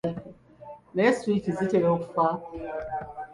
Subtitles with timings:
[0.93, 2.25] Naye switch zitera okufa?